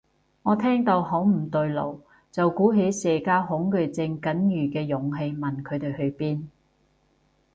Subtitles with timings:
[0.41, 2.01] 我聽到好唔對路，
[2.31, 6.47] 就鼓起社交恐懼症僅餘嘅勇氣問佢哋去邊